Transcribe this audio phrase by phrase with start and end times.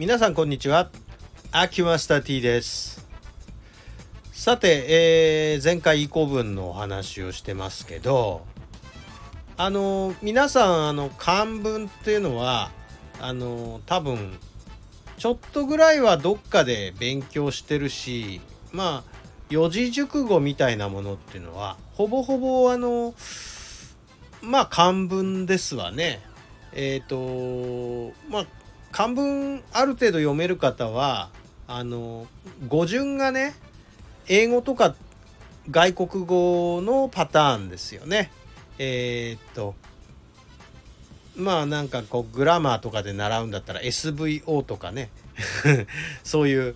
[0.00, 0.88] 皆さんこんにちは
[1.52, 3.06] アキュマスタ T です
[4.32, 8.46] さて、えー、前回以降文のお話をしてますけど
[9.58, 12.70] あの皆さんあの漢文っていうのは
[13.20, 14.38] あの多分
[15.18, 18.40] ちょっとぐらいはどっかで勉強してるし
[18.72, 19.18] まあ
[19.50, 23.12] 四字熟語みたいなものっていうのはほぼほぼあの
[24.40, 26.22] まあ漢文ですわね。
[26.72, 28.59] えっ、ー、とまあ
[28.92, 31.30] 漢文ある程度読める方は
[31.66, 32.26] あの
[32.68, 33.54] 語順がね
[34.28, 34.94] 英語とか
[35.70, 38.30] 外国語のパターンですよね。
[38.78, 39.74] えっ、と
[41.36, 45.10] まあなんかこうグラマーとかで習うんだったら SVO とかね。
[46.24, 46.74] そういう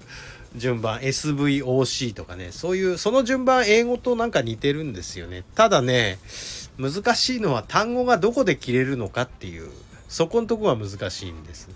[0.56, 2.52] 順番 SVOC とかね。
[2.52, 5.44] そういうその順番英語となんか似てるんですよね。
[5.54, 6.18] ただね
[6.78, 9.70] 難しいのは単語がどこで切れるのかっていう
[10.08, 11.68] そこのとこが難しいんです。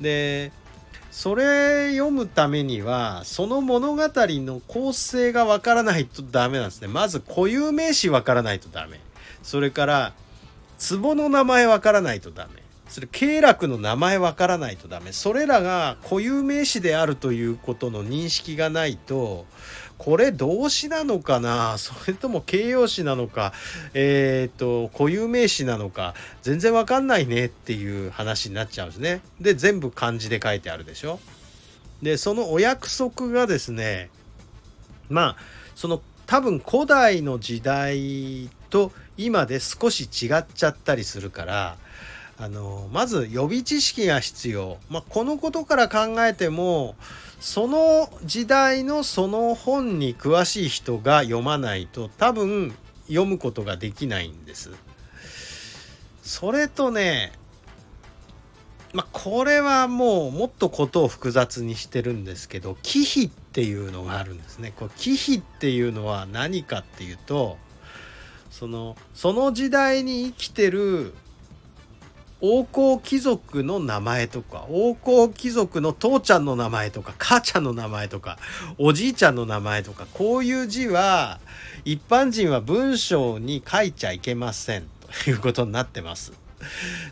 [0.00, 0.52] で
[1.10, 6.88] それ読むためにはその物語の構成がわからないとダメなんですね。
[6.88, 9.00] まず固有名詞わからないとダメ。
[9.42, 10.12] それから
[10.78, 12.62] 壺の名前わからないとダメ。
[12.88, 15.12] それ経絡の名前わからないとダメ。
[15.12, 19.46] それらが固有名詞であるということの認識がないと
[19.98, 21.76] これ動詞なのかな？
[21.76, 23.52] それとも形容詞なのか？
[23.94, 26.14] えっ、と固有名詞なのか？
[26.42, 29.20] 全然わかんないねっていう話になっちゃうんですね。
[29.40, 31.20] で全部漢字で書いてあるでしょ？
[32.02, 34.08] でそのお約束がですね
[35.10, 35.36] まあ
[35.74, 41.76] その多分古代の時代と今で少し違っちゃったりするから
[42.40, 46.94] あのまず予備知識が必要、まあ、このことから考えても
[47.40, 52.74] その時代のその本に詳しい人が読まないと多分
[53.08, 54.70] 読むことができないんです。
[56.22, 57.32] それとね
[58.94, 64.72] まあ、これはもうもっとことを複雑にしてるんですけど忌避っていうのがあるんですね。
[64.74, 67.58] これ忌避っていうのは何かっていうと
[68.50, 71.12] そのその時代に生きてる
[72.40, 78.38] 王侯貴族の名前とか王侯貴族の父ちゃんの名前とか母ちゃんの名前とか
[78.78, 81.40] おじいちゃんの名前とかこういう字は
[81.84, 84.84] 一般人は文章に書いちゃいけません
[85.24, 86.32] ということになってます。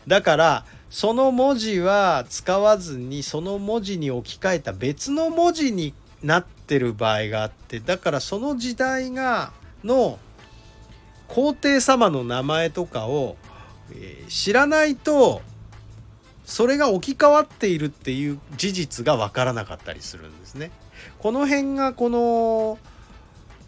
[0.07, 9.53] だからその文字は使わずにその文字に置き換えた別の文字になってる場合があってだからその時代が
[9.85, 10.19] の
[11.29, 13.37] 皇帝様の名前とかを
[13.93, 15.43] え、知らないと
[16.45, 20.71] それが置き換わっているっていう事実が分からなかったりするんですね。
[21.19, 22.79] この辺がこの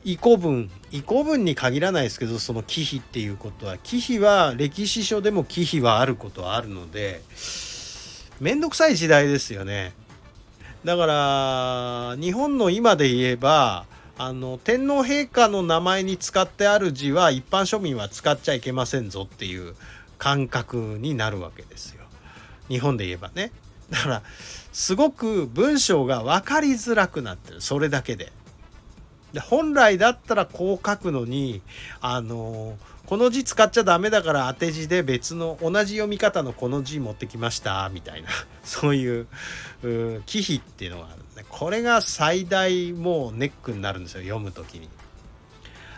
[0.04, 7.20] 遺古文遺古文に限らないですけどその忌避っていうことは忌避は歴史書でも忌避はあることはあるので
[8.40, 9.92] 面倒くさい時代ですよね。
[10.84, 13.86] だから日本の今で言えば
[14.16, 19.74] あの天皇陛下の名前に使ってある字は一般庶民は使っちゃいけませんぞっていう
[20.18, 22.04] 感覚になるわけですよ。
[22.68, 23.52] 日本で言えばね。
[23.90, 24.22] だから
[24.72, 28.32] すごく文章が分かりづらくなってるそれだけで。
[29.32, 31.60] で本来だったらこう書くのに
[32.00, 38.28] あのこの字使っちゃダメだから当て字で別の同じ読み方のこの字持ってきましたみたいな
[38.64, 39.26] そういう
[40.26, 44.88] 忌避っていうのがあるんでこれが最大もうネックになるんですよ読む時に。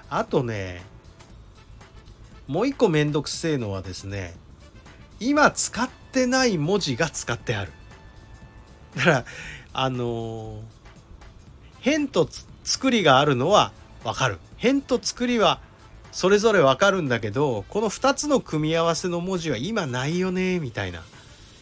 [0.09, 0.83] あとね
[2.51, 4.35] もう一個めんどくせえのはですね
[5.21, 7.71] 今使ってない文字が使ってある。
[8.97, 9.25] だから
[9.73, 10.61] あのー、
[11.79, 12.29] 変と
[12.65, 13.71] 作りがあるのは
[14.03, 14.39] わかる。
[14.57, 15.61] 変と作りは
[16.11, 21.05] それぞれわかるんだけどこの2つの組み合わせの文字は今ないよねみたいな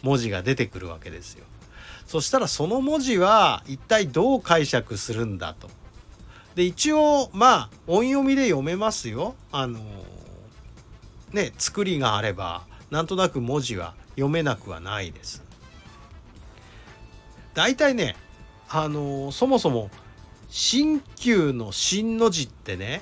[0.01, 1.45] 文字が出てくるわけですよ。
[2.07, 5.69] そしたらその文字は一体どう解釈するんだと。
[6.55, 9.35] で一応まあ音読みで読めますよ。
[9.51, 10.18] あのー
[11.33, 15.43] ね作りがあればなんとなく文字は読めなくはないです。
[17.53, 18.15] 大体ね
[18.69, 19.89] あのそもそも
[20.49, 23.01] 新旧の新の字ってね、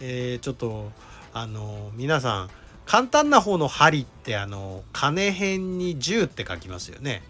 [0.00, 0.90] えー、ちょっと
[1.32, 2.50] あの皆さん
[2.86, 7.22] 簡単な方の針ってあの金辺に10って書きますよね。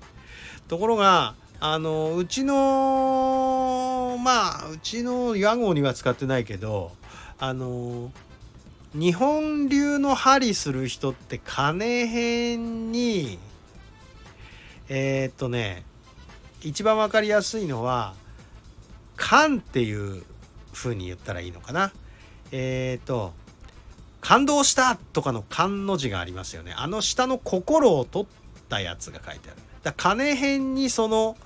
[0.69, 6.93] ところがあのうちのまあうちの屋号には使ってないけど
[7.39, 8.11] あの
[8.95, 13.39] 日本流の針する人って金辺に
[14.89, 15.85] えー、っとね
[16.63, 18.15] 一番分かりやすいのは
[19.17, 20.25] 「感」っていう
[20.73, 21.93] 風に言ったらいいのかな。
[22.51, 23.33] えー、っと
[24.21, 26.75] 「感動した」とかの「感」の字がありますよね。
[26.77, 28.29] あの下の「心」を取っ
[28.69, 29.61] たやつが書いてある。
[29.85, 31.37] だ金編にその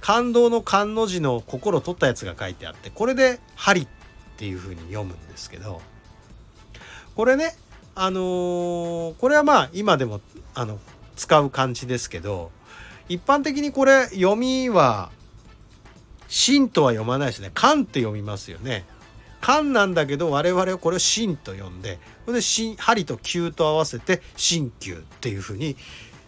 [0.00, 3.88] 感動の漢の字の心を取ったやつが書いてあってこれで「針」っ
[4.36, 5.80] ていう風に読むんですけど
[7.18, 7.56] これね
[7.96, 10.20] あのー、これはまあ今でも
[10.54, 10.78] あの
[11.16, 12.52] 使う漢字ですけど
[13.08, 15.10] 一般的にこれ読みは
[16.28, 18.84] 「真」とは読まないですね「漢」って読みますよね。
[19.40, 25.76] 漢なんだけど我々はこれを真と呼んでこれで針と球と合わせて鍼灸っていうふうに、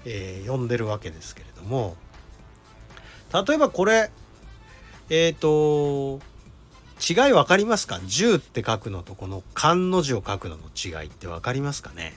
[0.05, 1.97] えー、呼んでるわけですけれども
[3.33, 4.11] 例えばこれ
[5.09, 6.21] えっ、ー、と
[7.01, 12.13] 違い分かりますか？10って書くのとこの漢の字を書くのの違いって分かりますかね？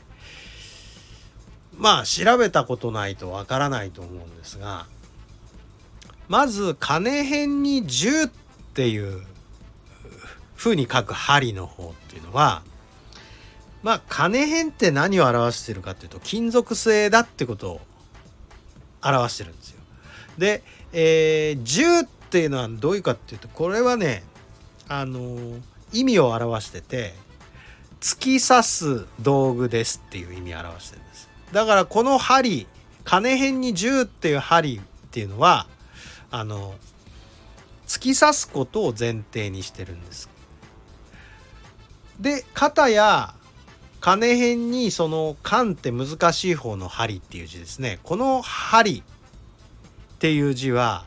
[1.78, 4.86] まあ調べたことないと分からないと思うんですが
[6.28, 8.32] まず金編に10っ
[8.74, 9.24] ていう
[10.56, 12.64] 風に書く針の方っていうのは
[13.82, 17.82] まあ金編って何を表してるかっていうと金属製だってことを
[19.04, 19.82] 表してるんですよ。
[20.38, 20.64] で、
[20.94, 24.24] えー、銃っていうのはどういうかっていうとこれはね
[25.00, 25.60] あの、
[25.92, 27.14] 意味を表してて
[28.02, 31.30] 突き刺す道具ですっていう意味を表してるんです。
[31.52, 32.68] だからこの針
[33.06, 34.82] 金編に銃っていう針っ
[35.12, 35.68] ていうのは
[36.32, 36.74] あの
[37.88, 40.30] 突き刺すことを前提にしてるんです。
[42.20, 43.34] で肩や
[44.00, 49.04] 金辺にその「缶」って難しい方の「針」っていう字ですねこの「針」っ
[50.20, 51.06] ていう字は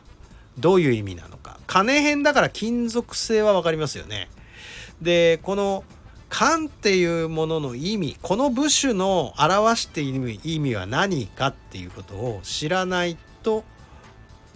[0.57, 1.36] どういう意味なの
[1.67, 4.29] 金辺だから金属製は分かりますよね。
[5.01, 5.83] でこの
[6.29, 13.63] 「缶」っていうものの意味この部首の表している意味は何かっていうことを知らないと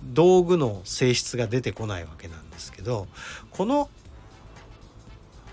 [0.04, 3.08] 道具の性質が出てこないわけなんですけど
[3.52, 3.90] この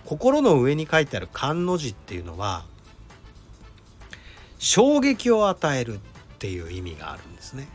[0.07, 2.65] 心の上に書いてある漢の字っていうのは
[4.59, 5.99] 衝撃を与えるっ
[6.39, 7.69] ていう意味があるんですね。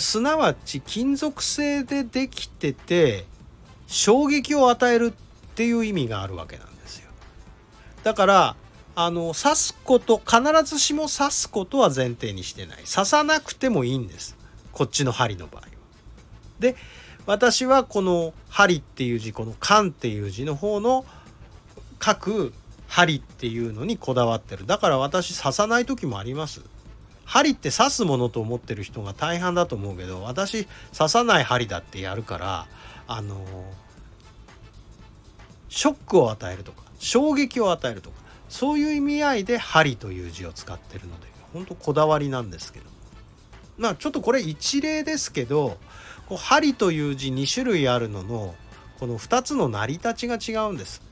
[0.00, 3.24] すなわち金属製でできてて
[3.86, 7.10] 衝撃を与えるっていう意味があるわけなんですよ。
[8.02, 8.56] だから
[8.94, 14.36] あの刺すこと必ずしも刺すことは前提にしてない刺さなくてもいいんです
[14.70, 15.68] こっちの針の場合は。
[16.58, 16.76] で
[17.24, 21.06] 私はこの「針」っていう字この「勘」っていう字の方の
[22.04, 22.54] 書く
[22.88, 26.62] 「針」っていうのにこだわってるだから私刺さない時もあります
[27.24, 30.66] 針って刺すものと思ってる人が大半だと思うけど私
[30.96, 32.66] 刺さない針だってやるから
[33.06, 33.44] あの
[35.68, 38.16] ショックを与えるとか衝撃を与えるとか
[38.48, 42.86] そういう意味合いで針という字を使ってるので本当こだわりなんですけど
[43.78, 45.78] まあちょっとこれ一例ですけど
[46.28, 48.54] こう針という字2種類あるのの
[48.98, 51.02] この2つの成り立ちが違うんです。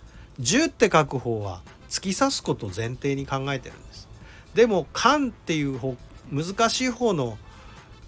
[0.40, 4.08] 10って書く方は突き刺すことを前提に考えてるんです。
[4.54, 5.96] でも「勘」っていう方
[6.30, 7.38] 難しい方の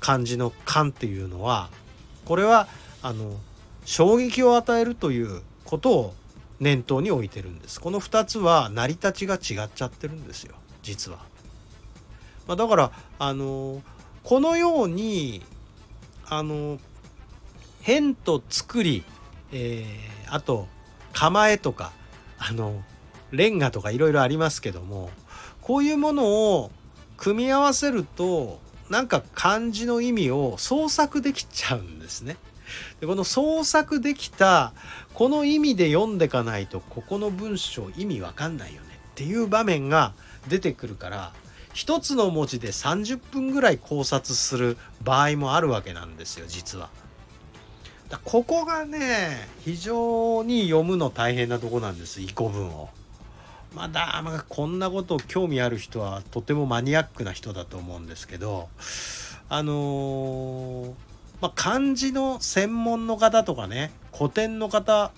[0.01, 1.71] 漢字の「勘」っていうのは
[2.25, 2.69] これは
[3.03, 3.37] あの
[3.85, 6.15] 衝撃を与えるということを
[6.61, 7.81] 念頭に置いてるんです。
[7.81, 11.19] この2つは成り立ちが違っちゃってるんですよ実は。
[12.47, 13.83] まあ、だからあの
[14.23, 15.43] このように
[16.27, 16.79] あの
[17.81, 19.05] 変と作り、
[19.53, 20.69] えー、あと
[21.13, 21.93] 構えとか
[22.39, 22.83] あの
[23.33, 25.11] レンガとかいろいろありますけども
[25.63, 26.71] こういうものを
[27.17, 32.37] 組み合わせるとなんか漢字の意味を創作できちゃうんですね。
[33.01, 34.73] でこの創作できた
[35.15, 40.15] この意味で読んでかないとここの文章意味わかんないよねっていう場面が
[40.49, 41.33] 出てくるから
[41.75, 46.91] 一つの文字で30分ぐらい考察する場合もあるわけなんですよ実は。
[48.09, 52.91] だここがね非常に読むの大変なとこなんです遺語文を。
[53.75, 58.69] まだ、まあ、こんなこと興味ある人はとてもマニアックな人だと思うんですけど
[59.49, 60.95] あのー、
[61.41, 65.13] まあ、漢字の専門の方とかね古典の方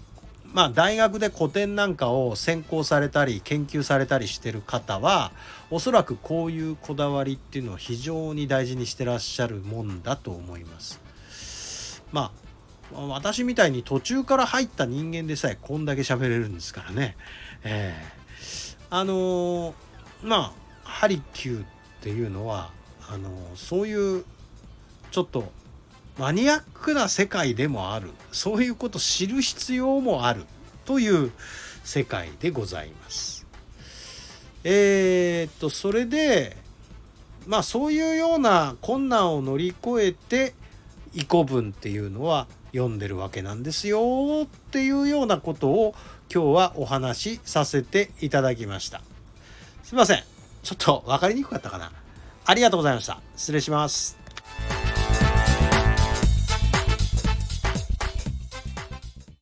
[0.54, 5.32] まあ大学で古典なんかを専攻されたり研究されたりしてる方は
[5.70, 11.00] おそらくこういうこだわりっていうのを非常に大事にしてらっしゃるもんだと思います。
[12.12, 12.30] ま
[12.94, 17.16] あ私みたいに途中から入った人間でさえこんだけ喋れるんですからね。
[17.64, 18.23] えー、
[18.96, 19.74] あのー、
[20.22, 20.52] まあ
[20.84, 21.66] ハリキューっ
[22.00, 22.70] ていうのは
[23.08, 24.24] あのー、そういう
[25.10, 25.50] ちょっと
[26.16, 30.44] マニアックな世界でもあるそういうこと知る必要もある
[30.84, 31.32] という
[31.82, 33.48] 世界でございます。
[34.62, 36.56] えー、っとそれで
[37.48, 40.54] まあそういうような困難を乗り越えて
[41.12, 45.94] 遺古文っていうのは読んでるわけなんですよっていうようなことを
[46.32, 49.00] 今日はお話しさせていただきました。
[49.82, 50.22] すいません。
[50.62, 51.92] ちょっと分かりにくかったかな。
[52.46, 54.23] ありがとうございました失礼します